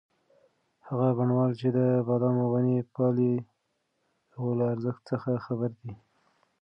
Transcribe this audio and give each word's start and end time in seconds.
هغه 0.87 1.07
بڼوال 1.17 1.51
چې 1.59 1.67
د 1.77 1.79
بادامو 2.07 2.45
ونې 2.51 2.77
پالي 2.93 3.33
د 3.43 3.45
هغوی 4.33 4.53
له 4.59 4.65
ارزښت 4.73 5.01
څخه 5.11 5.29
خبر 5.45 5.71
دی. 5.81 5.93